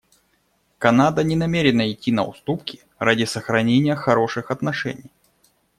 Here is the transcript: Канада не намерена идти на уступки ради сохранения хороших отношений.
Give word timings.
Канада 0.79 1.23
не 1.23 1.35
намерена 1.35 1.91
идти 1.91 2.11
на 2.11 2.23
уступки 2.25 2.81
ради 2.97 3.25
сохранения 3.25 3.95
хороших 3.95 4.49
отношений. 4.49 5.11